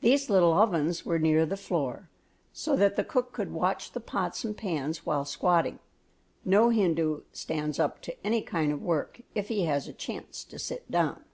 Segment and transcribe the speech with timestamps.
[0.00, 2.08] These little ovens were near the floor,
[2.52, 5.80] so that the cook could watch the pots and pans while squatting.
[6.44, 10.58] No Hindu stands up to any kind of work if he has a chance to
[10.60, 11.24] sit down.